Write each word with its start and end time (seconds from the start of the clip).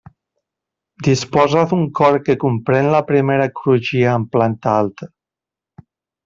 Disposa 1.07 1.65
d'un 1.73 1.83
cor 1.99 2.17
que 2.29 2.35
compren 2.45 2.89
la 2.97 3.03
primera 3.11 3.47
crugia 3.61 4.17
en 4.23 4.27
planta 4.37 4.75
alta. 4.79 5.11